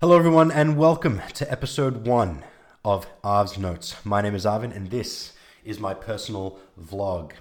Hello, 0.00 0.16
everyone, 0.16 0.52
and 0.52 0.76
welcome 0.76 1.20
to 1.34 1.50
episode 1.50 2.06
one 2.06 2.44
of 2.84 3.08
Arv's 3.24 3.58
Notes. 3.58 3.96
My 4.04 4.20
name 4.20 4.36
is 4.36 4.44
Arvin, 4.44 4.72
and 4.72 4.90
this 4.90 5.32
is 5.64 5.80
my 5.80 5.92
personal 5.92 6.60
vlog. 6.80 7.32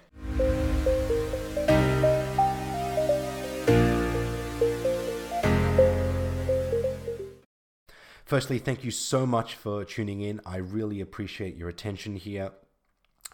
Firstly, 8.25 8.57
thank 8.57 8.83
you 8.83 8.89
so 8.89 9.27
much 9.27 9.53
for 9.53 9.85
tuning 9.85 10.21
in. 10.21 10.41
I 10.43 10.57
really 10.57 10.99
appreciate 10.99 11.55
your 11.55 11.69
attention 11.69 12.15
here. 12.15 12.53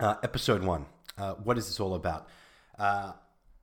Uh, 0.01 0.15
episode 0.21 0.63
one. 0.63 0.87
Uh, 1.17 1.35
what 1.35 1.57
is 1.57 1.67
this 1.67 1.79
all 1.79 1.95
about? 1.95 2.27
Uh, 2.77 3.13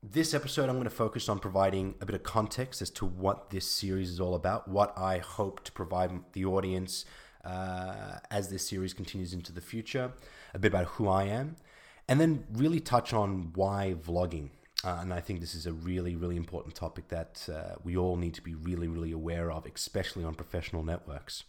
this 0.03 0.32
episode, 0.32 0.69
I'm 0.69 0.77
going 0.77 0.85
to 0.85 0.91
focus 0.91 1.29
on 1.29 1.39
providing 1.39 1.95
a 2.00 2.07
bit 2.07 2.14
of 2.14 2.23
context 2.23 2.80
as 2.80 2.91
to 2.91 3.05
what 3.05 3.50
this 3.50 3.67
series 3.67 4.11
is 4.11 4.21
all 4.21 4.35
about, 4.35 4.67
what 4.67 4.96
I 4.96 5.19
hope 5.19 5.62
to 5.64 5.73
provide 5.73 6.12
the 6.32 6.46
audience 6.46 7.04
uh, 7.45 8.18
as 8.31 8.49
this 8.49 8.67
series 8.67 8.95
continues 8.95 9.35
into 9.35 9.53
the 9.53 9.61
future, 9.61 10.13
a 10.54 10.59
bit 10.59 10.73
about 10.73 10.86
who 10.86 11.09
I 11.09 11.25
am, 11.25 11.57
and 12.09 12.21
then 12.21 12.45
really 12.53 12.81
touch 12.81 13.13
on 13.13 13.53
why 13.54 13.95
vlogging. 14.00 14.50
Uh, 14.82 14.99
and 15.00 15.13
I 15.13 15.21
think 15.21 15.40
this 15.40 15.54
is 15.54 15.67
a 15.67 15.73
really, 15.73 16.17
really 16.17 16.37
important 16.37 16.75
topic 16.75 17.09
that 17.09 17.46
uh, 17.53 17.75
we 17.85 17.96
all 17.96 18.17
need 18.17 18.32
to 18.35 18.43
be 18.43 18.54
really, 18.54 18.89
really 18.89 19.12
aware 19.12 19.53
of, 19.53 19.67
especially 19.67 20.25
on 20.25 20.35
professional 20.35 20.82
networks. 20.82 21.45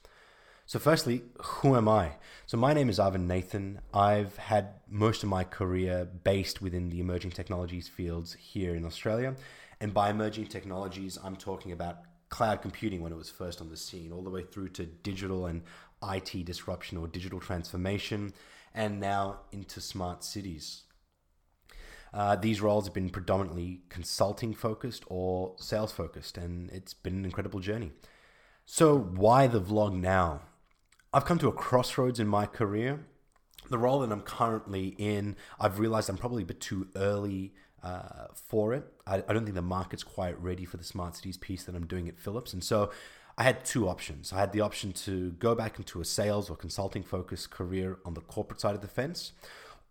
So, 0.72 0.80
firstly, 0.80 1.24
who 1.44 1.76
am 1.76 1.90
I? 1.90 2.14
So, 2.46 2.56
my 2.56 2.72
name 2.72 2.88
is 2.88 2.98
Arvin 2.98 3.28
Nathan. 3.28 3.82
I've 3.94 4.38
had 4.38 4.76
most 4.88 5.22
of 5.22 5.28
my 5.28 5.44
career 5.44 6.08
based 6.24 6.62
within 6.62 6.88
the 6.88 7.02
emerging 7.02 7.32
technologies 7.32 7.90
fields 7.90 8.36
here 8.36 8.74
in 8.74 8.86
Australia. 8.86 9.36
And 9.82 9.94
by 9.94 10.10
emerging 10.10 10.48
technologies, 10.48 11.18
I'm 11.22 11.36
talking 11.36 11.74
about 11.74 11.98
cloud 12.30 12.62
computing 12.62 13.02
when 13.02 13.12
it 13.12 13.18
was 13.18 13.30
first 13.30 13.60
on 13.60 13.68
the 13.68 13.76
scene, 13.76 14.14
all 14.14 14.24
the 14.24 14.30
way 14.30 14.44
through 14.44 14.70
to 14.70 14.86
digital 14.86 15.46
and 15.46 15.64
IT 16.10 16.46
disruption 16.46 16.98
or 16.98 17.06
digital 17.06 17.42
transformation, 17.42 18.32
and 18.74 18.98
now 18.98 19.42
into 19.52 19.82
smart 19.82 20.24
cities. 20.24 20.84
Uh, 22.14 22.38
these 22.38 22.62
roles 22.62 22.86
have 22.86 22.94
been 22.94 23.10
predominantly 23.10 23.82
consulting 23.90 24.54
focused 24.54 25.04
or 25.08 25.54
sales 25.58 25.92
focused, 25.92 26.38
and 26.38 26.70
it's 26.70 26.94
been 26.94 27.16
an 27.16 27.26
incredible 27.26 27.60
journey. 27.60 27.92
So, 28.66 28.98
why 28.98 29.48
the 29.48 29.60
vlog 29.60 29.94
now? 29.94 30.44
I've 31.14 31.26
come 31.26 31.40
to 31.40 31.50
a 31.50 31.52
crossroads 31.52 32.20
in 32.22 32.28
my 32.28 32.46
career. 32.46 33.06
The 33.70 33.78
role 33.78 34.00
that 34.00 34.12
I'm 34.12 34.22
currently 34.22 34.96
in, 34.98 35.36
I've 35.60 35.78
realized 35.78 36.10
I'm 36.10 36.18
probably 36.18 36.44
a 36.44 36.46
bit 36.46 36.62
too 36.62 36.88
early 36.96 37.54
uh, 37.84 38.28
for 38.34 38.74
it. 38.74 38.86
I, 39.06 39.18
I 39.28 39.34
don't 39.34 39.44
think 39.44 39.56
the 39.56 39.62
market's 39.62 40.04
quite 40.04 40.42
ready 40.42 40.64
for 40.64 40.78
the 40.78 40.86
smart 40.86 41.18
cities 41.18 41.36
piece 41.36 41.64
that 41.66 41.76
I'm 41.76 41.86
doing 41.86 42.08
at 42.08 42.18
Philips. 42.18 42.54
And 42.54 42.64
so 42.64 42.92
I 43.38 43.44
had 43.44 43.66
two 43.66 43.90
options. 43.90 44.32
I 44.32 44.40
had 44.40 44.54
the 44.54 44.62
option 44.62 44.94
to 44.94 45.32
go 45.32 45.54
back 45.54 45.78
into 45.78 46.00
a 46.00 46.06
sales 46.06 46.50
or 46.50 46.56
consulting 46.56 47.04
focused 47.04 47.52
career 47.52 48.00
on 48.06 48.14
the 48.14 48.22
corporate 48.22 48.62
side 48.62 48.76
of 48.76 48.82
the 48.82 48.88
fence, 48.88 49.34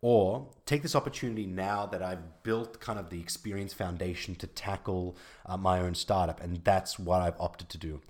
or 0.00 0.48
take 0.64 0.80
this 0.80 0.96
opportunity 0.96 1.44
now 1.44 1.84
that 1.84 2.02
I've 2.02 2.42
built 2.42 2.80
kind 2.80 2.98
of 2.98 3.10
the 3.10 3.20
experience 3.20 3.74
foundation 3.74 4.34
to 4.36 4.46
tackle 4.46 5.18
uh, 5.44 5.58
my 5.58 5.80
own 5.80 5.94
startup, 5.94 6.40
and 6.40 6.64
that's 6.64 6.98
what 6.98 7.20
I've 7.20 7.38
opted 7.38 7.68
to 7.70 7.78
do. 7.78 8.00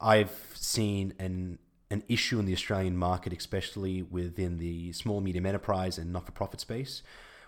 I've 0.00 0.52
seen 0.54 1.14
an 1.18 1.58
an 1.90 2.02
issue 2.08 2.38
in 2.38 2.46
the 2.46 2.52
Australian 2.52 2.96
market, 2.96 3.32
especially 3.32 4.02
within 4.02 4.58
the 4.58 4.92
small 4.92 5.20
medium 5.20 5.46
enterprise 5.46 5.98
and 5.98 6.12
not 6.12 6.26
for 6.26 6.32
profit 6.32 6.60
space, 6.60 7.02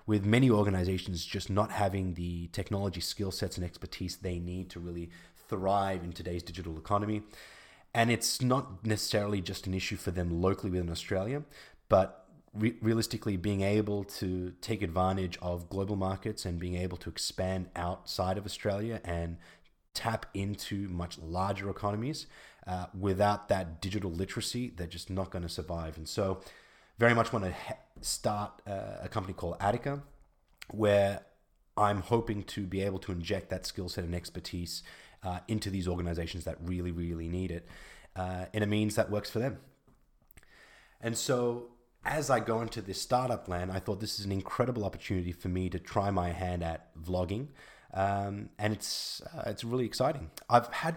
with 0.06 0.24
many 0.24 0.48
organizations 0.50 1.24
just 1.24 1.50
not 1.50 1.70
having 1.70 2.14
the 2.14 2.46
technology 2.48 3.00
skill 3.00 3.30
sets 3.30 3.56
and 3.56 3.64
expertise 3.64 4.16
they 4.16 4.38
need 4.38 4.70
to 4.70 4.80
really 4.80 5.10
thrive 5.48 6.04
in 6.04 6.12
today's 6.12 6.42
digital 6.42 6.78
economy. 6.78 7.22
And 7.94 8.10
it's 8.10 8.40
not 8.40 8.86
necessarily 8.86 9.40
just 9.40 9.66
an 9.66 9.74
issue 9.74 9.96
for 9.96 10.10
them 10.10 10.40
locally 10.40 10.70
within 10.70 10.90
Australia, 10.90 11.42
but 11.88 12.26
re- 12.54 12.76
realistically 12.80 13.36
being 13.36 13.62
able 13.62 14.04
to 14.04 14.52
take 14.60 14.82
advantage 14.82 15.38
of 15.42 15.68
global 15.68 15.96
markets 15.96 16.44
and 16.44 16.58
being 16.58 16.76
able 16.76 16.96
to 16.98 17.10
expand 17.10 17.68
outside 17.76 18.38
of 18.38 18.46
Australia 18.46 19.00
and 19.04 19.36
tap 19.98 20.26
into 20.32 20.88
much 20.88 21.18
larger 21.18 21.68
economies. 21.68 22.26
Uh, 22.66 22.86
without 22.98 23.48
that 23.48 23.80
digital 23.80 24.12
literacy, 24.12 24.72
they're 24.76 24.86
just 24.86 25.10
not 25.10 25.30
going 25.30 25.42
to 25.42 25.48
survive. 25.48 25.96
And 25.96 26.08
so, 26.08 26.40
very 26.98 27.14
much 27.14 27.32
want 27.32 27.46
to 27.46 27.52
ha- 27.52 27.78
start 28.00 28.62
uh, 28.66 29.02
a 29.02 29.08
company 29.08 29.32
called 29.32 29.56
Attica, 29.58 30.02
where 30.70 31.22
I'm 31.76 32.02
hoping 32.02 32.44
to 32.44 32.66
be 32.66 32.82
able 32.82 33.00
to 33.00 33.12
inject 33.12 33.50
that 33.50 33.66
skill 33.66 33.88
set 33.88 34.04
and 34.04 34.14
expertise 34.14 34.82
uh, 35.24 35.40
into 35.48 35.70
these 35.70 35.88
organizations 35.88 36.44
that 36.44 36.58
really, 36.62 36.92
really 36.92 37.28
need 37.28 37.50
it 37.50 37.66
uh, 38.14 38.44
in 38.52 38.62
a 38.62 38.66
means 38.66 38.94
that 38.94 39.10
works 39.10 39.30
for 39.30 39.40
them. 39.40 39.58
And 41.00 41.16
so, 41.16 41.70
as 42.04 42.30
I 42.30 42.38
go 42.38 42.60
into 42.60 42.80
this 42.80 43.00
startup 43.00 43.48
land, 43.48 43.72
I 43.72 43.80
thought 43.80 44.00
this 44.00 44.20
is 44.20 44.26
an 44.26 44.32
incredible 44.32 44.84
opportunity 44.84 45.32
for 45.32 45.48
me 45.48 45.68
to 45.70 45.78
try 45.78 46.10
my 46.10 46.30
hand 46.30 46.62
at 46.62 46.94
vlogging, 46.96 47.48
um, 47.94 48.50
and 48.58 48.72
it's 48.72 49.22
uh, 49.34 49.44
it's 49.46 49.64
really 49.64 49.84
exciting. 49.84 50.30
I've 50.48 50.72
had 50.72 50.96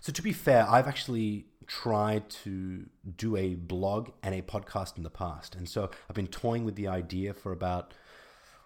so 0.00 0.12
to 0.12 0.22
be 0.22 0.32
fair, 0.32 0.66
I've 0.68 0.86
actually 0.86 1.46
tried 1.66 2.30
to 2.30 2.86
do 3.16 3.36
a 3.36 3.54
blog 3.54 4.10
and 4.22 4.34
a 4.34 4.42
podcast 4.42 4.96
in 4.96 5.02
the 5.02 5.10
past, 5.10 5.54
and 5.54 5.68
so 5.68 5.90
I've 6.08 6.16
been 6.16 6.28
toying 6.28 6.64
with 6.64 6.76
the 6.76 6.88
idea 6.88 7.34
for 7.34 7.52
about 7.52 7.94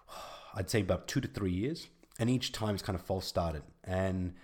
I'd 0.55 0.69
say 0.69 0.81
about 0.81 1.07
two 1.07 1.21
to 1.21 1.27
three 1.27 1.51
years, 1.51 1.87
and 2.19 2.29
each 2.29 2.51
time 2.51 2.75
it's 2.75 2.83
kind 2.83 2.97
of 2.97 3.05
false 3.05 3.25
started. 3.25 3.63
And 3.83 4.35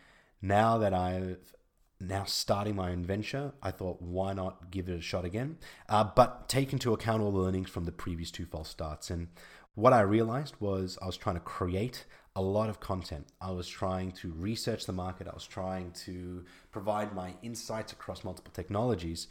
now 0.42 0.78
that 0.78 0.94
I've 0.94 1.54
now 2.00 2.24
starting 2.26 2.76
my 2.76 2.92
own 2.92 3.04
venture, 3.04 3.54
I 3.62 3.72
thought, 3.72 4.02
why 4.02 4.34
not 4.34 4.70
give 4.70 4.88
it 4.88 4.98
a 4.98 5.02
shot 5.02 5.26
again? 5.26 5.58
Uh, 5.90 6.04
but 6.04 6.48
take 6.48 6.72
into 6.72 6.94
account 6.94 7.24
all 7.24 7.32
the 7.32 7.40
learnings 7.40 7.70
from 7.70 7.86
the 7.86 7.92
previous 7.92 8.30
two 8.30 8.46
false 8.46 8.70
starts. 8.70 9.10
And 9.10 9.30
what 9.78 9.94
I 9.94 10.02
realized 10.02 10.56
was 10.60 10.98
I 11.04 11.06
was 11.06 11.18
trying 11.18 11.36
to 11.36 11.42
create 11.42 12.06
a 12.36 12.42
lot 12.42 12.68
of 12.68 12.80
content. 12.80 13.28
I 13.40 13.52
was 13.52 13.68
trying 13.68 14.12
to 14.14 14.32
research 14.32 14.88
the 14.88 14.92
market. 14.92 15.28
I 15.28 15.36
was 15.36 15.46
trying 15.46 15.92
to 16.06 16.44
provide 16.72 17.14
my 17.14 17.36
insights 17.44 17.92
across 17.92 18.24
multiple 18.24 18.52
technologies. 18.52 19.28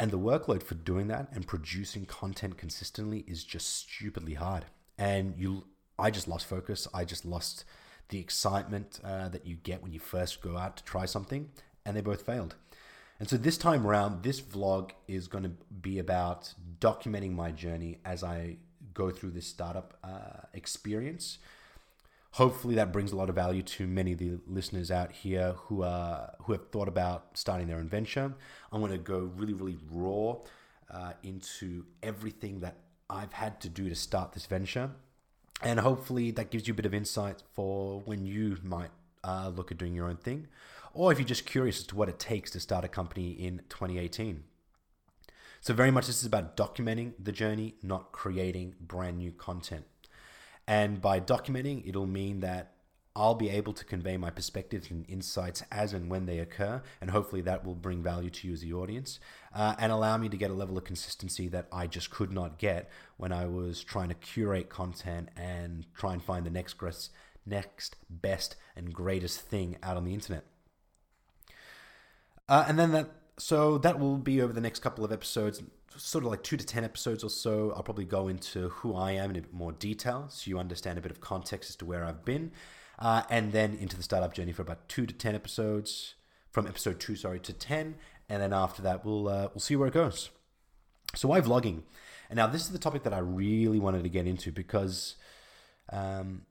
And 0.00 0.10
the 0.10 0.18
workload 0.18 0.64
for 0.64 0.74
doing 0.74 1.06
that 1.08 1.28
and 1.32 1.46
producing 1.46 2.06
content 2.06 2.58
consistently 2.58 3.24
is 3.28 3.44
just 3.44 3.76
stupidly 3.76 4.34
hard. 4.34 4.64
And 4.98 5.34
you, 5.38 5.62
I 5.96 6.10
just 6.10 6.26
lost 6.26 6.46
focus. 6.46 6.88
I 6.92 7.04
just 7.04 7.24
lost 7.24 7.64
the 8.08 8.18
excitement 8.18 8.98
uh, 9.04 9.28
that 9.28 9.46
you 9.46 9.54
get 9.54 9.80
when 9.80 9.92
you 9.92 10.00
first 10.00 10.42
go 10.42 10.56
out 10.56 10.78
to 10.78 10.84
try 10.84 11.04
something, 11.04 11.50
and 11.86 11.96
they 11.96 12.00
both 12.00 12.26
failed. 12.26 12.56
And 13.20 13.30
so 13.30 13.36
this 13.36 13.58
time 13.58 13.86
around, 13.86 14.24
this 14.24 14.40
vlog 14.40 14.90
is 15.06 15.28
going 15.28 15.44
to 15.44 15.52
be 15.80 16.00
about 16.00 16.52
documenting 16.80 17.36
my 17.36 17.52
journey 17.52 18.00
as 18.04 18.24
I 18.24 18.56
go 18.94 19.10
through 19.10 19.30
this 19.30 19.46
startup 19.46 19.96
uh, 20.04 20.46
experience 20.54 21.38
hopefully 22.32 22.74
that 22.74 22.92
brings 22.92 23.12
a 23.12 23.16
lot 23.16 23.28
of 23.28 23.34
value 23.34 23.62
to 23.62 23.86
many 23.86 24.12
of 24.12 24.18
the 24.18 24.38
listeners 24.46 24.90
out 24.90 25.12
here 25.12 25.54
who 25.66 25.82
are 25.82 26.34
who 26.42 26.52
have 26.52 26.68
thought 26.68 26.88
about 26.88 27.26
starting 27.34 27.68
their 27.68 27.78
own 27.78 27.88
venture. 27.88 28.34
I'm 28.72 28.80
going 28.80 28.92
to 28.92 28.98
go 28.98 29.30
really, 29.36 29.54
really 29.54 29.78
raw 29.90 30.36
uh, 30.90 31.12
into 31.22 31.84
everything 32.02 32.60
that 32.60 32.78
I've 33.08 33.32
had 33.32 33.60
to 33.60 33.68
do 33.68 33.88
to 33.88 33.94
start 33.94 34.32
this 34.32 34.46
venture, 34.46 34.90
and 35.62 35.78
hopefully 35.80 36.30
that 36.32 36.50
gives 36.50 36.66
you 36.66 36.72
a 36.72 36.74
bit 36.74 36.86
of 36.86 36.94
insight 36.94 37.42
for 37.52 38.00
when 38.00 38.26
you 38.26 38.56
might 38.62 38.90
uh, 39.22 39.50
look 39.54 39.70
at 39.70 39.78
doing 39.78 39.94
your 39.94 40.08
own 40.08 40.16
thing, 40.16 40.48
or 40.94 41.12
if 41.12 41.18
you're 41.18 41.28
just 41.28 41.46
curious 41.46 41.80
as 41.80 41.86
to 41.88 41.96
what 41.96 42.08
it 42.08 42.18
takes 42.18 42.50
to 42.52 42.60
start 42.60 42.84
a 42.84 42.88
company 42.88 43.32
in 43.32 43.58
2018. 43.68 44.44
So, 45.62 45.72
very 45.74 45.92
much 45.92 46.08
this 46.08 46.18
is 46.18 46.26
about 46.26 46.56
documenting 46.56 47.12
the 47.22 47.30
journey, 47.30 47.76
not 47.84 48.10
creating 48.10 48.74
brand 48.80 49.18
new 49.18 49.30
content. 49.30 49.84
And 50.66 51.00
by 51.00 51.20
documenting, 51.20 51.88
it'll 51.88 52.08
mean 52.08 52.40
that 52.40 52.72
I'll 53.14 53.36
be 53.36 53.48
able 53.48 53.72
to 53.74 53.84
convey 53.84 54.16
my 54.16 54.30
perspectives 54.30 54.90
and 54.90 55.08
insights 55.08 55.62
as 55.70 55.92
and 55.92 56.10
when 56.10 56.26
they 56.26 56.40
occur, 56.40 56.82
and 57.00 57.12
hopefully 57.12 57.42
that 57.42 57.64
will 57.64 57.76
bring 57.76 58.02
value 58.02 58.28
to 58.28 58.48
you 58.48 58.54
as 58.54 58.62
the 58.62 58.72
audience 58.72 59.20
uh, 59.54 59.76
and 59.78 59.92
allow 59.92 60.16
me 60.16 60.28
to 60.30 60.36
get 60.36 60.50
a 60.50 60.54
level 60.54 60.76
of 60.76 60.82
consistency 60.82 61.46
that 61.46 61.68
I 61.70 61.86
just 61.86 62.10
could 62.10 62.32
not 62.32 62.58
get 62.58 62.90
when 63.16 63.30
I 63.30 63.46
was 63.46 63.84
trying 63.84 64.08
to 64.08 64.16
curate 64.16 64.68
content 64.68 65.28
and 65.36 65.86
try 65.94 66.12
and 66.12 66.24
find 66.24 66.44
the 66.44 66.50
next 66.50 66.74
best, 66.74 67.12
next 67.46 67.94
best 68.10 68.56
and 68.74 68.92
greatest 68.92 69.42
thing 69.42 69.76
out 69.80 69.96
on 69.96 70.04
the 70.06 70.14
internet. 70.14 70.44
Uh, 72.48 72.64
and 72.66 72.76
then 72.76 72.90
that, 72.90 73.10
so 73.42 73.78
that 73.78 73.98
will 73.98 74.18
be 74.18 74.40
over 74.40 74.52
the 74.52 74.60
next 74.60 74.80
couple 74.80 75.04
of 75.04 75.12
episodes 75.12 75.62
sort 75.96 76.24
of 76.24 76.30
like 76.30 76.42
two 76.42 76.56
to 76.56 76.64
10 76.64 76.84
episodes 76.84 77.24
or 77.24 77.30
so, 77.30 77.72
I'll 77.76 77.82
probably 77.82 78.04
go 78.04 78.28
into 78.28 78.68
who 78.68 78.94
I 78.94 79.12
am 79.12 79.30
in 79.30 79.36
a 79.36 79.40
bit 79.42 79.52
more 79.52 79.72
detail 79.72 80.26
so 80.28 80.48
you 80.48 80.58
understand 80.58 80.98
a 80.98 81.02
bit 81.02 81.10
of 81.10 81.20
context 81.20 81.70
as 81.70 81.76
to 81.76 81.84
where 81.84 82.04
I've 82.04 82.24
been. 82.24 82.52
Uh, 82.98 83.22
and 83.30 83.52
then 83.52 83.74
into 83.74 83.96
the 83.96 84.02
startup 84.02 84.32
journey 84.32 84.52
for 84.52 84.62
about 84.62 84.88
two 84.88 85.06
to 85.06 85.14
10 85.14 85.34
episodes, 85.34 86.14
from 86.50 86.66
episode 86.66 87.00
two, 87.00 87.16
sorry, 87.16 87.40
to 87.40 87.52
10. 87.52 87.96
And 88.28 88.42
then 88.42 88.52
after 88.52 88.80
that, 88.82 89.04
we'll, 89.04 89.28
uh, 89.28 89.48
we'll 89.52 89.60
see 89.60 89.76
where 89.76 89.88
it 89.88 89.94
goes. 89.94 90.30
So, 91.14 91.28
why 91.28 91.40
vlogging? 91.40 91.82
And 92.30 92.36
now, 92.36 92.46
this 92.46 92.62
is 92.62 92.70
the 92.70 92.78
topic 92.78 93.02
that 93.02 93.12
I 93.12 93.18
really 93.18 93.78
wanted 93.78 94.04
to 94.04 94.08
get 94.08 94.26
into 94.26 94.52
because 94.52 95.16
um, 95.90 96.42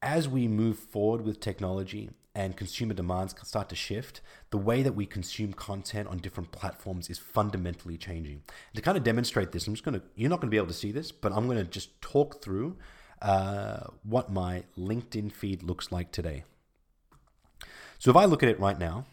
as 0.00 0.28
we 0.28 0.48
move 0.48 0.78
forward 0.78 1.22
with 1.22 1.40
technology 1.40 2.10
and 2.36 2.54
consumer 2.54 2.92
demands 2.92 3.34
start 3.44 3.70
to 3.70 3.74
shift, 3.74 4.20
the 4.50 4.58
way 4.58 4.82
that 4.82 4.92
we 4.92 5.06
consume 5.06 5.54
content 5.54 6.06
on 6.06 6.18
different 6.18 6.52
platforms 6.52 7.08
is 7.08 7.18
fundamentally 7.18 7.96
changing. 7.96 8.42
to 8.74 8.82
kind 8.82 8.98
of 8.98 9.02
demonstrate 9.02 9.52
this, 9.52 9.66
I'm 9.66 9.72
just 9.72 9.84
going 9.84 9.98
to, 9.98 10.06
you're 10.14 10.28
not 10.28 10.40
going 10.40 10.50
to 10.50 10.54
be 10.54 10.58
able 10.58 10.66
to 10.66 10.74
see 10.74 10.92
this, 10.92 11.10
but 11.10 11.32
I'm 11.32 11.46
going 11.46 11.56
to 11.56 11.64
just 11.64 11.98
talk 12.02 12.42
through 12.42 12.76
uh, 13.22 13.86
what 14.02 14.30
my 14.30 14.64
LinkedIn 14.78 15.32
feed 15.32 15.62
looks 15.62 15.90
like 15.90 16.12
today. 16.12 16.44
So 17.98 18.10
if 18.10 18.16
I 18.16 18.26
look 18.26 18.42
at 18.42 18.50
it 18.50 18.60
right 18.60 18.78
now, 18.78 19.06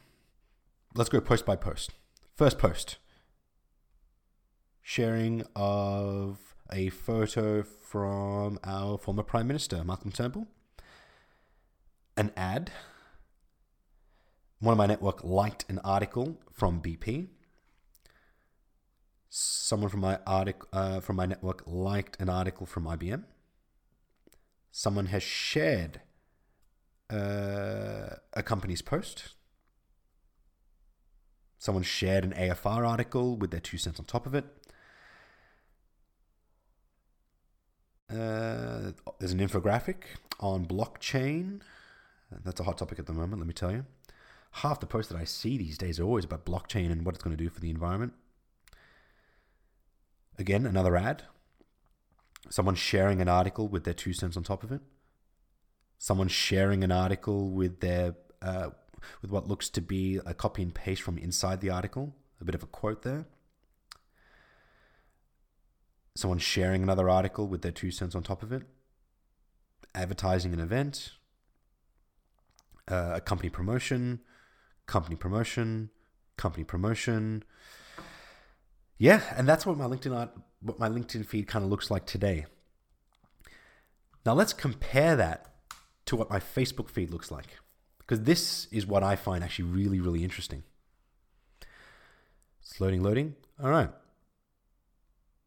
let's 0.94 1.10
go 1.10 1.22
post 1.22 1.46
by 1.46 1.56
post. 1.56 1.92
First 2.36 2.60
post 2.60 2.98
sharing 4.86 5.46
of 5.56 6.56
a 6.70 6.90
photo 6.90 7.64
from 7.64 8.60
our 8.66 8.98
former 8.98 9.24
Prime 9.24 9.48
Minister, 9.48 9.82
Malcolm 9.86 10.12
Turnbull. 10.12 10.48
An 12.18 12.34
ad. 12.36 12.70
One 14.64 14.72
of 14.72 14.78
my 14.78 14.86
network 14.86 15.26
liked 15.26 15.66
an 15.68 15.80
article 15.80 16.38
from 16.50 16.82
BP. 16.82 17.28
Someone 19.30 19.90
from 19.90 20.00
my 20.00 20.20
article 20.26 20.70
uh, 20.72 21.02
from 21.02 21.18
my 21.18 21.26
network 21.26 21.64
liked 21.66 22.18
an 22.22 22.30
article 22.30 22.66
from 22.66 22.86
IBM. 22.86 23.26
Someone 24.72 25.08
has 25.08 25.22
shared 25.22 26.00
uh, 27.10 28.16
a 28.32 28.42
company's 28.42 28.82
post. 28.82 29.34
Someone 31.58 31.84
shared 31.84 32.24
an 32.24 32.32
AFR 32.32 32.88
article 32.88 33.36
with 33.36 33.52
their 33.52 33.60
two 33.60 33.78
cents 33.78 34.00
on 34.00 34.06
top 34.06 34.26
of 34.26 34.34
it. 34.34 34.46
Uh, 38.10 38.94
there's 39.20 39.34
an 39.34 39.46
infographic 39.46 40.04
on 40.40 40.66
blockchain. 40.66 41.60
That's 42.46 42.62
a 42.62 42.64
hot 42.64 42.78
topic 42.78 42.98
at 42.98 43.08
the 43.08 43.14
moment, 43.14 43.42
let 43.42 43.48
me 43.48 43.54
tell 43.54 43.74
you. 43.74 43.86
Half 44.58 44.80
the 44.80 44.86
posts 44.86 45.12
that 45.12 45.20
I 45.20 45.24
see 45.24 45.58
these 45.58 45.78
days 45.78 46.00
are 46.00 46.04
always 46.04 46.26
about 46.26 46.46
blockchain 46.46 46.92
and 46.92 47.06
what 47.06 47.16
it's 47.16 47.24
going 47.24 47.36
to 47.36 47.44
do 47.44 47.50
for 47.50 47.60
the 47.60 47.70
environment. 47.70 48.14
Again, 50.38 50.66
another 50.66 50.96
ad. 50.96 51.24
Someone 52.50 52.76
sharing 52.76 53.22
an 53.22 53.30
article 53.30 53.68
with 53.68 53.84
their 53.84 53.94
two 53.94 54.14
cents 54.14 54.38
on 54.38 54.44
top 54.44 54.64
of 54.64 54.72
it. 54.72 54.82
Someone 55.98 56.28
sharing 56.28 56.84
an 56.84 56.92
article 56.92 57.50
with 57.50 57.80
their 57.80 58.16
uh, 58.42 58.70
with 59.22 59.32
what 59.32 59.48
looks 59.48 59.70
to 59.70 59.82
be 59.82 60.20
a 60.26 60.34
copy 60.34 60.62
and 60.62 60.74
paste 60.74 61.02
from 61.02 61.18
inside 61.18 61.62
the 61.62 61.70
article. 61.70 62.14
A 62.42 62.46
bit 62.46 62.56
of 62.56 62.64
a 62.64 62.68
quote 62.68 63.04
there 63.04 63.26
someone 66.16 66.40
sharing 66.40 66.84
another 66.84 67.10
article 67.10 67.48
with 67.48 67.62
their 67.62 67.72
two 67.72 67.92
cents 67.92 68.16
on 68.16 68.24
top 68.24 68.44
of 68.44 68.52
it, 68.52 68.64
advertising 69.96 70.54
an 70.54 70.60
event, 70.60 71.14
uh, 72.90 73.14
a 73.16 73.22
company 73.22 73.50
promotion, 73.50 74.20
company 74.86 75.16
promotion, 75.16 75.90
company 76.38 76.64
promotion. 76.64 77.44
Yeah, 78.98 79.22
and 79.36 79.48
that's 79.48 79.66
what 79.66 79.78
my 79.78 79.86
LinkedIn 79.86 80.16
art, 80.16 80.32
what 80.62 80.80
my 80.80 80.90
LinkedIn 80.90 81.26
feed 81.26 81.48
kind 81.48 81.64
of 81.64 81.72
looks 81.72 81.92
like 81.92 82.06
today. 82.06 82.46
Now 84.26 84.34
let's 84.34 84.54
compare 84.54 85.16
that 85.16 85.54
to 86.06 86.16
what 86.16 86.30
my 86.30 86.40
Facebook 86.40 86.90
feed 86.90 87.12
looks 87.12 87.32
like, 87.32 87.60
because 88.00 88.22
this 88.22 88.68
is 88.72 88.86
what 88.86 89.04
I 89.04 89.16
find 89.16 89.44
actually 89.44 89.66
really, 89.66 90.00
really 90.00 90.24
interesting. 90.24 90.64
It's 92.62 92.80
loading, 92.80 93.04
loading. 93.04 93.36
All 93.62 93.70
right 93.70 93.90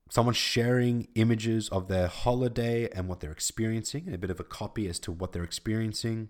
someone 0.09 0.35
sharing 0.35 1.09
images 1.15 1.69
of 1.71 1.89
their 1.89 2.07
holiday 2.07 2.89
and 2.91 3.09
what 3.09 3.21
they're 3.21 3.33
experiencing, 3.33 4.05
and 4.07 4.15
a 4.15 4.19
bit 4.19 4.31
of 4.31 4.41
a 4.41 4.45
copy 4.45 4.89
as 4.89 4.99
to 5.01 5.13
what 5.13 5.33
they're 5.33 5.45
experiencing. 5.45 6.29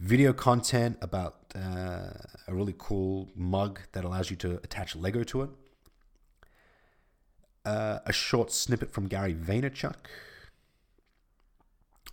Video 0.00 0.32
content 0.32 0.96
about 1.02 1.52
uh, 1.56 2.12
a 2.46 2.54
really 2.54 2.74
cool 2.78 3.30
mug 3.34 3.80
that 3.92 4.04
allows 4.04 4.30
you 4.30 4.36
to 4.36 4.60
attach 4.62 4.94
Lego 4.94 5.24
to 5.24 5.42
it. 5.42 5.50
Uh, 7.64 7.98
a 8.06 8.12
short 8.12 8.52
snippet 8.52 8.92
from 8.92 9.08
Gary 9.08 9.34
Vaynerchuk. 9.34 9.96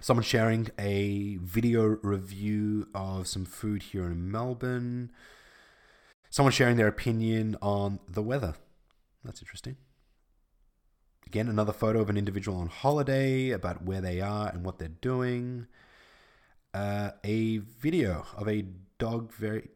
Someone 0.02 0.24
sharing 0.24 0.70
a 0.80 1.38
video 1.42 2.00
review 2.02 2.88
of 2.96 3.28
some 3.28 3.46
food 3.46 3.84
here 3.84 4.08
in 4.08 4.32
Melbourne. 4.32 5.12
Someone 6.32 6.52
sharing 6.52 6.78
their 6.78 6.88
opinion 6.88 7.56
on 7.62 8.00
the 8.08 8.24
weather. 8.24 8.56
That's 9.24 9.44
interesting. 9.44 9.78
Again, 11.28 11.48
another 11.48 11.74
photo 11.74 12.02
of 12.02 12.10
an 12.10 12.18
individual 12.18 12.58
on 12.58 12.68
holiday 12.68 13.52
about 13.52 13.84
where 13.84 14.02
they 14.02 14.22
are 14.22 14.50
and 14.50 14.66
what 14.66 14.80
they're 14.80 14.88
doing. 14.88 15.68
Uh, 16.76 17.12
a 17.24 17.60
video 17.60 18.26
of 18.36 18.50
a 18.50 18.66
dog 18.98 19.32
very 19.32 19.70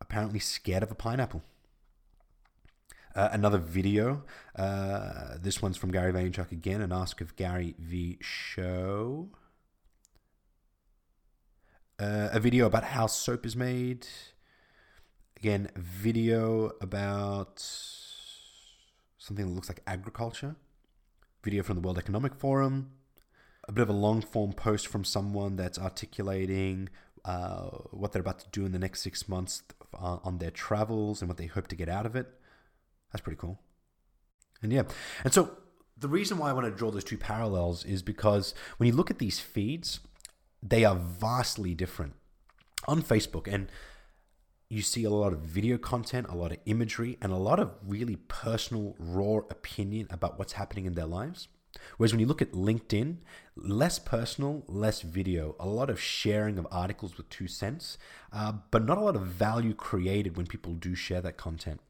apparently 0.00 0.40
scared 0.40 0.82
of 0.82 0.90
a 0.90 0.94
pineapple. 0.94 1.40
Uh, 3.14 3.28
another 3.30 3.58
video. 3.58 4.24
Uh, 4.56 5.36
this 5.40 5.62
one's 5.62 5.76
from 5.76 5.92
Gary 5.92 6.12
Vaynerchuk 6.12 6.50
again, 6.50 6.80
an 6.80 6.90
Ask 6.90 7.20
of 7.20 7.36
Gary 7.36 7.76
V 7.78 8.18
show. 8.20 9.28
Uh, 12.00 12.30
a 12.32 12.40
video 12.40 12.66
about 12.66 12.82
how 12.82 13.06
soap 13.06 13.46
is 13.46 13.54
made. 13.54 14.08
Again, 15.36 15.70
video 15.76 16.72
about 16.80 17.60
something 19.18 19.46
that 19.46 19.54
looks 19.54 19.68
like 19.68 19.80
agriculture 19.86 20.56
video 21.44 21.62
from 21.62 21.76
the 21.76 21.82
World 21.82 21.98
Economic 21.98 22.34
Forum, 22.34 22.90
a 23.68 23.72
bit 23.72 23.82
of 23.82 23.88
a 23.88 23.92
long 23.92 24.22
form 24.22 24.52
post 24.52 24.86
from 24.86 25.04
someone 25.04 25.56
that's 25.56 25.78
articulating 25.78 26.88
uh, 27.24 27.68
what 27.90 28.12
they're 28.12 28.20
about 28.20 28.40
to 28.40 28.48
do 28.50 28.66
in 28.66 28.72
the 28.72 28.78
next 28.78 29.02
six 29.02 29.28
months 29.28 29.62
uh, 29.94 30.18
on 30.24 30.38
their 30.38 30.50
travels 30.50 31.22
and 31.22 31.28
what 31.28 31.38
they 31.38 31.46
hope 31.46 31.68
to 31.68 31.76
get 31.76 31.88
out 31.88 32.06
of 32.06 32.16
it. 32.16 32.28
That's 33.12 33.22
pretty 33.22 33.38
cool. 33.38 33.60
And 34.62 34.72
yeah, 34.72 34.82
and 35.24 35.32
so 35.32 35.56
the 35.96 36.08
reason 36.08 36.38
why 36.38 36.50
I 36.50 36.52
want 36.52 36.66
to 36.66 36.72
draw 36.72 36.90
those 36.90 37.04
two 37.04 37.18
parallels 37.18 37.84
is 37.84 38.02
because 38.02 38.54
when 38.76 38.88
you 38.88 38.94
look 38.94 39.10
at 39.10 39.18
these 39.18 39.38
feeds, 39.38 40.00
they 40.62 40.84
are 40.84 40.96
vastly 40.96 41.74
different. 41.74 42.14
On 42.88 43.00
Facebook, 43.00 43.46
and 43.46 43.68
you 44.68 44.82
see 44.82 45.04
a 45.04 45.10
lot 45.10 45.32
of 45.32 45.40
video 45.40 45.78
content, 45.78 46.26
a 46.28 46.34
lot 46.34 46.50
of 46.50 46.58
imagery, 46.66 47.16
and 47.20 47.30
a 47.30 47.36
lot 47.36 47.60
of 47.60 47.74
really 47.86 48.16
personal, 48.16 48.96
raw 48.98 49.36
opinion 49.50 50.08
about 50.10 50.36
what's 50.36 50.54
happening 50.54 50.86
in 50.86 50.94
their 50.94 51.06
lives. 51.06 51.46
Whereas 51.96 52.12
when 52.12 52.20
you 52.20 52.26
look 52.26 52.42
at 52.42 52.52
LinkedIn, 52.52 53.18
less 53.56 53.98
personal, 53.98 54.64
less 54.66 55.02
video, 55.02 55.56
a 55.58 55.66
lot 55.66 55.90
of 55.90 56.00
sharing 56.00 56.58
of 56.58 56.66
articles 56.70 57.16
with 57.16 57.28
two 57.28 57.48
cents, 57.48 57.98
uh, 58.32 58.52
but 58.70 58.84
not 58.84 58.98
a 58.98 59.00
lot 59.00 59.16
of 59.16 59.22
value 59.22 59.74
created 59.74 60.36
when 60.36 60.46
people 60.46 60.74
do 60.74 60.94
share 60.94 61.20
that 61.22 61.36
content. 61.36 61.80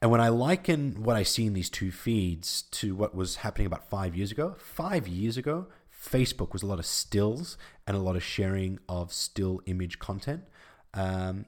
And 0.00 0.10
when 0.10 0.20
I 0.20 0.28
liken 0.28 1.02
what 1.02 1.16
I 1.16 1.24
see 1.24 1.46
in 1.46 1.54
these 1.54 1.70
two 1.70 1.90
feeds 1.90 2.62
to 2.62 2.94
what 2.94 3.14
was 3.14 3.36
happening 3.36 3.66
about 3.66 3.90
five 3.90 4.14
years 4.14 4.30
ago, 4.30 4.54
five 4.58 5.08
years 5.08 5.36
ago, 5.36 5.66
Facebook 5.92 6.52
was 6.52 6.62
a 6.62 6.66
lot 6.66 6.78
of 6.78 6.86
stills 6.86 7.58
and 7.86 7.96
a 7.96 8.00
lot 8.00 8.14
of 8.14 8.22
sharing 8.22 8.78
of 8.88 9.12
still 9.12 9.60
image 9.66 9.98
content 9.98 10.44
um, 10.94 11.46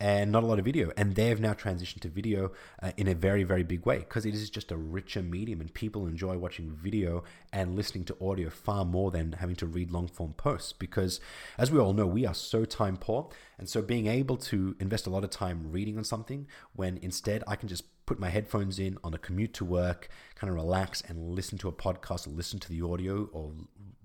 and 0.00 0.32
not 0.32 0.42
a 0.42 0.46
lot 0.46 0.58
of 0.58 0.64
video. 0.64 0.90
And 0.96 1.14
they 1.14 1.28
have 1.28 1.40
now 1.40 1.54
transitioned 1.54 2.00
to 2.00 2.08
video 2.08 2.52
uh, 2.82 2.92
in 2.96 3.06
a 3.06 3.14
very, 3.14 3.44
very 3.44 3.62
big 3.62 3.86
way 3.86 3.98
because 3.98 4.26
it 4.26 4.34
is 4.34 4.50
just 4.50 4.72
a 4.72 4.76
richer 4.76 5.22
medium 5.22 5.60
and 5.60 5.72
people 5.72 6.06
enjoy 6.06 6.36
watching 6.36 6.70
video 6.70 7.22
and 7.52 7.76
listening 7.76 8.04
to 8.06 8.16
audio 8.20 8.50
far 8.50 8.84
more 8.84 9.10
than 9.10 9.32
having 9.32 9.56
to 9.56 9.66
read 9.66 9.90
long 9.90 10.08
form 10.08 10.32
posts. 10.34 10.72
Because 10.72 11.20
as 11.58 11.70
we 11.70 11.78
all 11.78 11.92
know, 11.92 12.06
we 12.06 12.26
are 12.26 12.34
so 12.34 12.64
time 12.64 12.96
poor. 12.96 13.30
And 13.58 13.68
so 13.68 13.82
being 13.82 14.06
able 14.06 14.36
to 14.38 14.74
invest 14.80 15.06
a 15.06 15.10
lot 15.10 15.24
of 15.24 15.30
time 15.30 15.70
reading 15.70 15.96
on 15.96 16.04
something 16.04 16.48
when 16.74 16.98
instead 16.98 17.44
I 17.46 17.56
can 17.56 17.68
just 17.68 17.84
put 18.06 18.18
my 18.18 18.28
headphones 18.28 18.78
in 18.78 18.98
on 19.02 19.14
a 19.14 19.18
commute 19.18 19.54
to 19.54 19.64
work, 19.64 20.08
kind 20.34 20.50
of 20.50 20.56
relax 20.56 21.02
and 21.02 21.30
listen 21.34 21.56
to 21.58 21.68
a 21.68 21.72
podcast 21.72 22.26
or 22.26 22.30
listen 22.30 22.58
to 22.58 22.68
the 22.68 22.82
audio 22.82 23.28
or 23.32 23.52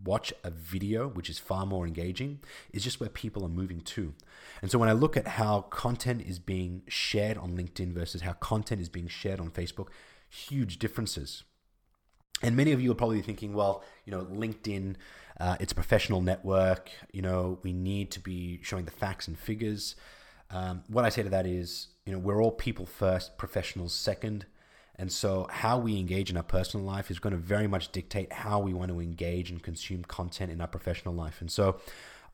watch 0.04 0.34
a 0.44 0.50
video, 0.50 1.08
which 1.08 1.30
is 1.30 1.40
far 1.40 1.66
more 1.66 1.86
engaging, 1.86 2.40
is 2.72 2.84
just 2.84 3.00
where 3.00 3.10
people 3.10 3.44
are 3.46 3.50
moving 3.50 3.82
to. 3.82 4.14
And 4.62 4.72
so 4.72 4.78
when 4.78 4.90
I 4.90 4.94
look 4.94 5.18
at 5.18 5.28
how 5.28 5.62
content 5.62 6.22
is 6.22 6.40
being 6.40 6.84
shared 6.88 7.38
on 7.38 7.58
LinkedIn 7.58 7.94
versus 7.94 8.22
how 8.22 8.34
content 8.34 8.82
is 8.82 8.90
being 8.90 9.08
shared 9.08 9.40
on 9.40 9.52
Facebook, 9.52 9.88
huge 10.30 10.80
differences. 10.80 11.44
And 12.42 12.56
many 12.56 12.72
of 12.72 12.82
you 12.82 12.92
are 12.92 12.96
probably 12.96 13.22
thinking, 13.22 13.54
well, 13.54 13.84
you 14.06 14.12
know, 14.12 14.24
LinkedIn, 14.26 14.96
uh, 15.40 15.58
it's 15.60 15.74
a 15.74 15.76
professional 15.76 16.22
network. 16.22 16.90
You 17.12 17.22
know, 17.22 17.60
we 17.64 17.74
need 17.74 18.12
to 18.12 18.20
be 18.20 18.60
showing 18.64 18.86
the 18.86 18.92
facts 18.92 19.28
and 19.28 19.38
figures. 19.38 19.96
Um, 20.50 20.84
what 20.88 21.06
I 21.06 21.10
say 21.10 21.24
to 21.24 21.30
that 21.30 21.46
is, 21.46 21.90
you 22.06 22.14
know, 22.14 22.20
we're 22.20 22.42
all 22.42 22.52
people 22.52 22.86
first, 22.86 23.38
professionals 23.38 23.94
second. 23.94 24.46
And 25.00 25.12
so, 25.12 25.48
how 25.50 25.80
we 25.80 25.98
engage 25.98 26.30
in 26.30 26.36
our 26.36 26.44
personal 26.44 26.86
life 26.86 27.10
is 27.10 27.20
going 27.20 27.32
to 27.32 27.40
very 27.40 27.68
much 27.68 27.92
dictate 27.92 28.34
how 28.34 28.60
we 28.60 28.74
want 28.74 28.92
to 28.92 29.00
engage 29.00 29.50
and 29.50 29.64
consume 29.64 30.04
content 30.04 30.52
in 30.52 30.60
our 30.60 30.68
professional 30.68 31.16
life. 31.16 31.40
And 31.40 31.50
so, 31.50 31.80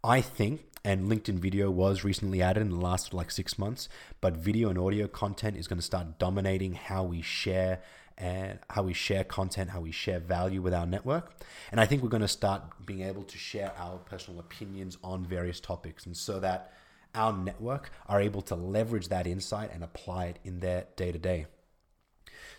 I 0.03 0.19
think 0.19 0.65
and 0.84 1.10
LinkedIn 1.10 1.39
video 1.39 1.72
was 1.72 2.03
recently 2.03 2.43
added 2.43 2.62
in 2.62 2.69
the 2.69 2.75
last 2.75 3.13
like 3.13 3.31
six 3.31 3.57
months. 3.57 3.89
But 4.22 4.36
video 4.36 4.69
and 4.69 4.77
audio 4.77 5.07
content 5.07 5.57
is 5.57 5.67
going 5.67 5.79
to 5.79 5.86
start 5.86 6.19
dominating 6.19 6.74
how 6.74 7.03
we 7.03 7.22
share 7.22 7.81
and 8.17 8.60
how 8.69 8.84
we 8.84 8.93
share 8.93 9.24
content, 9.24 9.72
how 9.72 9.81
we 9.81 9.91
share 9.91 10.19
value 10.19 10.62
with 10.62 10.74
our 10.74 10.86
network. 10.86 11.34
And 11.72 11.81
I 11.81 11.86
think 11.86 12.01
we're 12.01 12.10
going 12.10 12.22
to 12.22 12.27
start 12.27 12.62
being 12.86 13.01
able 13.01 13.24
to 13.24 13.38
share 13.38 13.74
our 13.77 13.98
personal 13.98 14.39
opinions 14.39 14.98
on 15.03 15.25
various 15.25 15.60
topics, 15.60 16.05
and 16.05 16.15
so 16.15 16.39
that 16.39 16.72
our 17.13 17.34
network 17.34 17.91
are 18.07 18.22
able 18.22 18.41
to 18.43 18.55
leverage 18.55 19.10
that 19.10 19.27
insight 19.27 19.72
and 19.74 19.84
apply 19.84 20.25
it 20.25 20.39
in 20.43 20.60
their 20.60 20.86
day 20.95 21.12
to 21.12 21.19
day. 21.19 21.48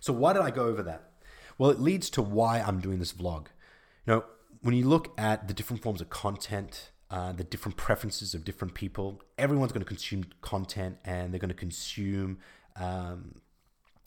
So, 0.00 0.12
why 0.12 0.32
did 0.32 0.42
I 0.42 0.50
go 0.50 0.66
over 0.66 0.82
that? 0.82 1.10
Well, 1.58 1.70
it 1.70 1.80
leads 1.80 2.10
to 2.10 2.22
why 2.22 2.60
I'm 2.60 2.80
doing 2.80 2.98
this 2.98 3.12
vlog. 3.12 3.46
You 4.06 4.14
know, 4.14 4.24
when 4.60 4.74
you 4.74 4.86
look 4.86 5.18
at 5.18 5.48
the 5.48 5.54
different 5.54 5.82
forms 5.82 6.00
of 6.00 6.10
content, 6.10 6.90
uh, 7.10 7.32
the 7.32 7.44
different 7.44 7.76
preferences 7.76 8.34
of 8.34 8.44
different 8.44 8.74
people, 8.74 9.22
everyone's 9.38 9.72
going 9.72 9.84
to 9.84 9.88
consume 9.88 10.24
content 10.40 10.98
and 11.04 11.32
they're 11.32 11.38
going 11.38 11.48
to 11.48 11.54
consume 11.54 12.38
um, 12.76 13.40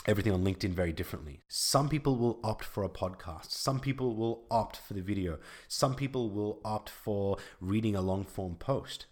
everything 0.05 0.33
on 0.33 0.43
LinkedIn 0.43 0.71
very 0.71 0.91
differently. 0.91 1.41
Some 1.47 1.89
people 1.89 2.17
will 2.17 2.39
opt 2.43 2.65
for 2.65 2.83
a 2.83 2.89
podcast. 2.89 3.51
Some 3.51 3.79
people 3.79 4.15
will 4.15 4.45
opt 4.51 4.77
for 4.77 4.93
the 4.93 5.01
video. 5.01 5.39
Some 5.67 5.95
people 5.95 6.29
will 6.29 6.59
opt 6.65 6.89
for 6.89 7.37
reading 7.61 7.95
a 7.95 8.01
long 8.01 8.25
form 8.25 8.55
post. 8.55 9.05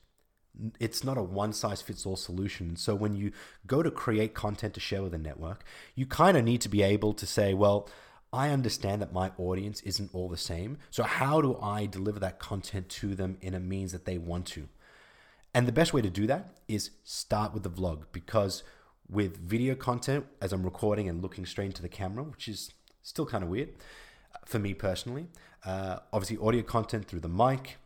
It's 0.80 1.04
not 1.04 1.18
a 1.18 1.24
one 1.24 1.54
size 1.54 1.82
fits 1.82 2.06
all 2.06 2.16
solution. 2.16 2.76
So 2.76 2.96
when 2.96 3.16
you 3.16 3.32
go 3.66 3.84
to 3.84 3.92
create 3.92 4.34
content 4.34 4.74
to 4.76 4.80
share 4.80 5.04
with 5.04 5.14
a 5.14 5.18
network, 5.18 5.64
you 5.96 6.06
kind 6.06 6.38
of 6.38 6.44
need 6.44 6.62
to 6.62 6.70
be 6.70 6.82
able 6.82 7.14
to 7.14 7.26
say, 7.26 7.54
well, 7.54 7.90
I 8.34 8.50
understand 8.50 9.02
that 9.02 9.14
my 9.14 9.32
audience 9.38 9.82
isn't 9.82 10.14
all 10.14 10.28
the 10.30 10.38
same. 10.38 10.78
So, 10.92 11.04
how 11.04 11.42
do 11.42 11.58
I 11.62 11.86
deliver 11.86 12.20
that 12.20 12.40
content 12.40 12.90
to 12.90 13.16
them 13.16 13.38
in 13.42 13.54
a 13.54 13.60
means 13.60 13.94
that 13.94 14.06
they 14.06 14.18
want 14.18 14.46
to? 14.48 14.68
And 15.54 15.68
the 15.68 15.72
best 15.72 15.94
way 15.94 16.02
to 16.02 16.10
do 16.10 16.28
that 16.28 16.58
is 16.68 16.92
start 17.04 17.54
with 17.54 17.64
the 17.64 17.70
vlog 17.70 18.04
because 18.12 18.64
with 19.10 19.38
video 19.38 19.76
content, 19.76 20.26
as 20.42 20.52
I'm 20.52 20.64
recording 20.64 21.08
and 21.08 21.22
looking 21.22 21.46
straight 21.46 21.68
into 21.68 21.82
the 21.82 21.90
camera, 21.90 22.24
which 22.24 22.48
is 22.48 22.74
still 23.02 23.26
kind 23.26 23.44
of 23.44 23.50
weird 23.50 23.70
uh, 24.36 24.40
for 24.46 24.60
me 24.60 24.74
personally, 24.74 25.28
uh, 25.66 26.00
obviously, 26.12 26.38
audio 26.46 26.64
content 26.64 27.08
through 27.08 27.22
the 27.22 27.30
mic, 27.30 27.78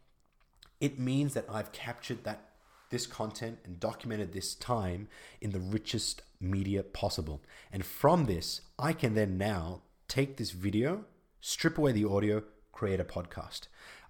it 0.79 0.99
means 0.99 1.35
that 1.35 1.45
I've 1.47 1.71
captured 1.71 2.23
that 2.23 2.50
this 2.91 3.07
content 3.07 3.59
and 3.65 3.79
documented 3.79 4.33
this 4.33 4.53
time 4.53 5.07
in 5.41 5.51
the 5.51 5.59
richest 5.59 6.21
media 6.39 6.83
possible. 6.83 7.41
And 7.71 7.85
from 7.85 8.25
this, 8.25 8.61
I 8.77 8.93
can 8.93 9.15
then 9.15 9.37
now 9.37 9.81
take 10.07 10.37
this 10.37 10.51
video, 10.51 11.05
strip 11.39 11.77
away 11.77 11.93
the 11.93 12.05
audio, 12.05 12.43
create 12.71 12.99
a 12.99 13.05
podcast. 13.05 13.61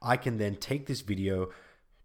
I 0.02 0.18
can 0.18 0.38
then 0.38 0.56
take 0.56 0.88
this 0.88 1.02
video, 1.02 1.52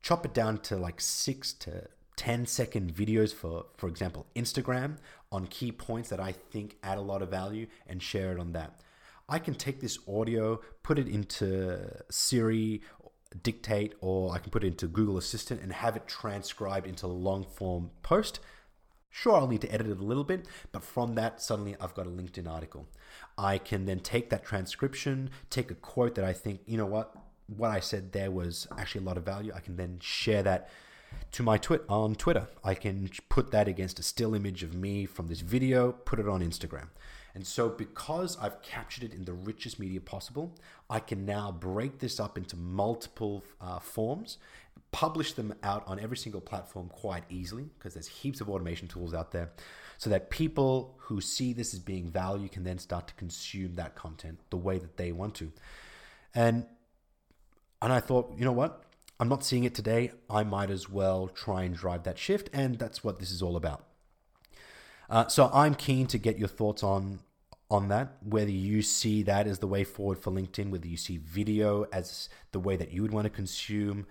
chop 0.02 0.24
it 0.24 0.34
down 0.34 0.58
to 0.58 0.76
like 0.76 1.00
six 1.00 1.52
to 1.54 1.88
10 2.16 2.46
second 2.46 2.94
videos 2.94 3.32
for, 3.32 3.66
for 3.76 3.88
example, 3.88 4.26
Instagram 4.34 4.96
on 5.30 5.46
key 5.46 5.72
points 5.72 6.08
that 6.10 6.20
I 6.20 6.32
think 6.32 6.76
add 6.82 6.98
a 6.98 7.02
lot 7.02 7.22
of 7.22 7.30
value 7.30 7.66
and 7.86 8.02
share 8.02 8.32
it 8.32 8.40
on 8.40 8.52
that. 8.52 8.80
I 9.28 9.38
can 9.40 9.54
take 9.54 9.80
this 9.80 9.98
audio, 10.08 10.60
put 10.82 10.98
it 10.98 11.08
into 11.08 11.80
Siri, 12.10 12.80
dictate, 13.42 13.94
or 14.00 14.32
I 14.32 14.38
can 14.38 14.50
put 14.50 14.64
it 14.64 14.68
into 14.68 14.86
Google 14.86 15.18
Assistant 15.18 15.60
and 15.62 15.72
have 15.72 15.96
it 15.96 16.06
transcribed 16.06 16.86
into 16.86 17.06
a 17.06 17.08
long 17.08 17.44
form 17.44 17.90
post 18.02 18.40
Sure, 19.16 19.32
I'll 19.32 19.46
need 19.46 19.62
to 19.62 19.72
edit 19.72 19.86
it 19.86 19.98
a 19.98 20.04
little 20.04 20.24
bit, 20.24 20.46
but 20.72 20.84
from 20.84 21.14
that, 21.14 21.40
suddenly 21.40 21.74
I've 21.80 21.94
got 21.94 22.06
a 22.06 22.10
LinkedIn 22.10 22.46
article. 22.46 22.86
I 23.38 23.56
can 23.56 23.86
then 23.86 24.00
take 24.00 24.28
that 24.28 24.44
transcription, 24.44 25.30
take 25.48 25.70
a 25.70 25.74
quote 25.74 26.16
that 26.16 26.24
I 26.26 26.34
think, 26.34 26.60
you 26.66 26.76
know 26.76 26.84
what, 26.84 27.16
what 27.46 27.70
I 27.70 27.80
said 27.80 28.12
there 28.12 28.30
was 28.30 28.68
actually 28.76 29.04
a 29.04 29.08
lot 29.08 29.16
of 29.16 29.24
value. 29.24 29.52
I 29.56 29.60
can 29.60 29.76
then 29.76 30.00
share 30.02 30.42
that 30.42 30.68
to 31.32 31.42
my 31.42 31.56
twit 31.56 31.82
on 31.88 32.14
Twitter. 32.14 32.46
I 32.62 32.74
can 32.74 33.08
put 33.30 33.52
that 33.52 33.68
against 33.68 33.98
a 33.98 34.02
still 34.02 34.34
image 34.34 34.62
of 34.62 34.74
me 34.74 35.06
from 35.06 35.28
this 35.28 35.40
video, 35.40 35.92
put 35.92 36.20
it 36.20 36.28
on 36.28 36.42
Instagram. 36.42 36.88
And 37.36 37.46
so, 37.46 37.68
because 37.68 38.36
I've 38.40 38.60
captured 38.62 39.04
it 39.04 39.12
in 39.14 39.24
the 39.24 39.34
richest 39.34 39.78
media 39.78 40.00
possible, 40.00 40.56
I 40.90 40.98
can 40.98 41.24
now 41.24 41.52
break 41.52 42.00
this 42.00 42.18
up 42.18 42.36
into 42.36 42.56
multiple 42.56 43.44
uh, 43.60 43.78
forms 43.78 44.38
publish 44.92 45.34
them 45.34 45.54
out 45.62 45.84
on 45.86 46.00
every 46.00 46.16
single 46.16 46.40
platform 46.40 46.88
quite 46.88 47.24
easily 47.28 47.68
because 47.78 47.94
there's 47.94 48.08
heaps 48.08 48.40
of 48.40 48.48
automation 48.48 48.88
tools 48.88 49.12
out 49.12 49.30
there 49.32 49.50
so 49.98 50.08
that 50.10 50.30
people 50.30 50.94
who 50.98 51.20
see 51.20 51.52
this 51.52 51.74
as 51.74 51.80
being 51.80 52.10
value 52.10 52.48
can 52.48 52.64
then 52.64 52.78
start 52.78 53.06
to 53.06 53.14
consume 53.14 53.74
that 53.74 53.94
content 53.94 54.38
the 54.50 54.56
way 54.56 54.78
that 54.78 54.96
they 54.96 55.12
want 55.12 55.34
to. 55.34 55.52
And 56.34 56.66
and 57.82 57.92
I 57.92 58.00
thought, 58.00 58.32
you 58.38 58.44
know 58.44 58.52
what? 58.52 58.84
I'm 59.20 59.28
not 59.28 59.44
seeing 59.44 59.64
it 59.64 59.74
today. 59.74 60.12
I 60.30 60.44
might 60.44 60.70
as 60.70 60.88
well 60.88 61.28
try 61.28 61.64
and 61.64 61.74
drive 61.74 62.04
that 62.04 62.18
shift 62.18 62.48
and 62.52 62.78
that's 62.78 63.04
what 63.04 63.18
this 63.18 63.30
is 63.30 63.42
all 63.42 63.56
about. 63.56 63.84
Uh, 65.10 65.28
so 65.28 65.50
I'm 65.52 65.74
keen 65.74 66.06
to 66.06 66.18
get 66.18 66.38
your 66.38 66.48
thoughts 66.48 66.82
on 66.82 67.20
on 67.68 67.88
that 67.88 68.16
whether 68.22 68.50
you 68.50 68.80
see 68.80 69.22
that 69.24 69.46
as 69.46 69.58
the 69.58 69.66
way 69.66 69.82
forward 69.82 70.18
for 70.18 70.30
linkedin 70.30 70.70
whether 70.70 70.86
you 70.86 70.96
see 70.96 71.16
video 71.16 71.84
as 71.92 72.28
the 72.52 72.60
way 72.60 72.76
that 72.76 72.92
you 72.92 73.02
would 73.02 73.12
want 73.12 73.24
to 73.24 73.30
consume 73.30 74.06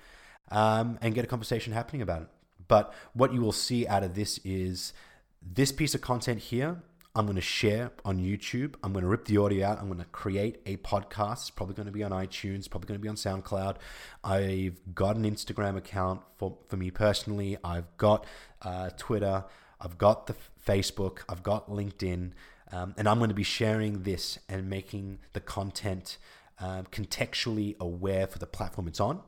um, 0.52 0.98
and 1.02 1.14
get 1.14 1.24
a 1.24 1.28
conversation 1.28 1.74
happening 1.74 2.02
about 2.02 2.24
it. 2.24 2.28
But 2.68 2.94
what 3.14 3.34
you 3.34 3.42
will 3.42 3.52
see 3.52 3.88
out 3.88 4.04
of 4.04 4.16
this 4.16 4.40
is 4.44 4.94
this 5.42 5.72
piece 5.72 5.96
of 5.96 6.02
content 6.02 6.40
here. 6.40 6.82
I'm 7.18 7.26
going 7.26 7.36
to 7.36 7.42
share 7.42 7.92
on 8.04 8.20
YouTube. 8.20 8.76
I'm 8.84 8.92
going 8.92 9.04
to 9.04 9.10
rip 9.10 9.26
the 9.26 9.38
audio 9.38 9.68
out. 9.68 9.80
I'm 9.80 9.88
going 9.88 10.00
to 10.00 10.06
create 10.06 10.60
a 10.66 10.76
podcast. 10.78 11.34
It's 11.34 11.50
probably 11.50 11.76
going 11.76 11.86
to 11.86 11.92
be 11.92 12.04
on 12.04 12.12
iTunes, 12.12 12.70
probably 12.70 12.88
going 12.88 13.00
to 13.00 13.02
be 13.02 13.08
on 13.08 13.16
SoundCloud. 13.16 13.78
I've 14.22 14.94
got 14.94 15.16
an 15.16 15.24
Instagram 15.24 15.78
account 15.78 16.22
for, 16.36 16.58
for 16.68 16.76
me 16.76 16.92
personally. 16.92 17.58
I've 17.64 17.96
got 17.96 18.26
uh, 18.62 18.90
Twitter. 18.98 19.46
I've 19.80 19.98
got 19.98 20.28
the 20.28 20.36
Facebook. 20.68 21.20
I've 21.30 21.42
got 21.42 21.70
LinkedIn. 21.70 22.32
Um, 22.72 22.96
and 22.98 23.08
I'm 23.08 23.20
going 23.20 23.30
to 23.30 23.36
be 23.36 23.44
sharing 23.44 24.04
this 24.04 24.40
and 24.50 24.70
making 24.70 25.20
the 25.34 25.40
content 25.40 26.18
uh, 26.60 26.84
contextually 26.92 27.78
aware 27.80 28.28
for 28.28 28.40
the 28.40 28.48
platform 28.48 28.88
it's 28.88 29.00
on 29.00 29.22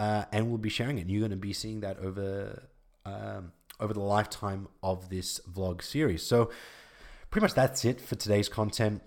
uh, 0.00 0.24
and 0.32 0.48
we'll 0.48 0.56
be 0.56 0.70
sharing 0.70 0.98
it. 0.98 1.08
You're 1.10 1.20
going 1.20 1.30
to 1.30 1.36
be 1.36 1.52
seeing 1.52 1.80
that 1.80 1.98
over 1.98 2.68
um, 3.04 3.52
over 3.78 3.92
the 3.92 4.00
lifetime 4.00 4.66
of 4.82 5.10
this 5.10 5.40
vlog 5.40 5.82
series. 5.82 6.22
So 6.22 6.50
pretty 7.30 7.44
much 7.44 7.54
that's 7.54 7.84
it 7.84 8.00
for 8.00 8.14
today's 8.14 8.48
content. 8.48 9.02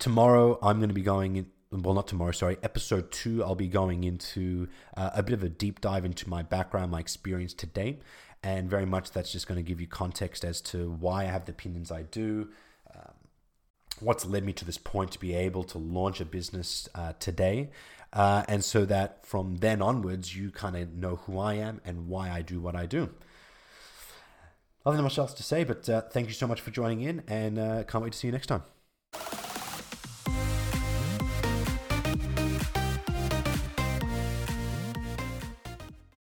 Tomorrow 0.00 0.58
I'm 0.62 0.78
going 0.78 0.88
to 0.88 0.94
be 0.94 1.02
going 1.02 1.36
in. 1.36 1.46
Well, 1.70 1.94
not 1.94 2.08
tomorrow. 2.08 2.32
Sorry, 2.32 2.56
episode 2.64 3.12
two. 3.12 3.44
I'll 3.44 3.54
be 3.54 3.68
going 3.68 4.02
into 4.02 4.68
uh, 4.96 5.10
a 5.14 5.22
bit 5.22 5.32
of 5.32 5.44
a 5.44 5.48
deep 5.48 5.80
dive 5.80 6.04
into 6.04 6.28
my 6.28 6.42
background, 6.42 6.90
my 6.90 7.00
experience 7.00 7.54
to 7.54 7.66
date, 7.66 8.02
and 8.42 8.68
very 8.68 8.86
much 8.86 9.12
that's 9.12 9.30
just 9.30 9.46
going 9.46 9.56
to 9.56 9.68
give 9.68 9.80
you 9.80 9.86
context 9.86 10.44
as 10.44 10.60
to 10.62 10.90
why 10.90 11.22
I 11.22 11.26
have 11.26 11.44
the 11.44 11.52
opinions 11.52 11.92
I 11.92 12.02
do, 12.02 12.48
um, 12.96 13.14
what's 14.00 14.24
led 14.24 14.44
me 14.44 14.52
to 14.54 14.64
this 14.64 14.78
point 14.78 15.12
to 15.12 15.18
be 15.18 15.34
able 15.34 15.64
to 15.64 15.78
launch 15.78 16.20
a 16.20 16.24
business 16.24 16.88
uh, 16.94 17.12
today, 17.18 17.70
uh, 18.12 18.44
and 18.48 18.64
so 18.64 18.84
that 18.86 19.26
from 19.26 19.56
then 19.56 19.82
onwards, 19.82 20.34
you 20.34 20.50
kind 20.50 20.76
of 20.76 20.94
know 20.94 21.16
who 21.16 21.38
I 21.38 21.54
am 21.54 21.80
and 21.84 22.08
why 22.08 22.30
I 22.30 22.42
do 22.42 22.60
what 22.60 22.74
I 22.74 22.86
do. 22.86 23.10
Nothing 24.84 25.02
much 25.02 25.18
else 25.18 25.34
to 25.34 25.42
say, 25.42 25.64
but 25.64 25.88
uh, 25.88 26.02
thank 26.02 26.28
you 26.28 26.34
so 26.34 26.46
much 26.46 26.60
for 26.60 26.70
joining 26.70 27.00
in 27.02 27.22
and 27.26 27.58
uh, 27.58 27.84
can't 27.84 28.04
wait 28.04 28.12
to 28.12 28.18
see 28.18 28.28
you 28.28 28.32
next 28.32 28.46
time. 28.46 28.62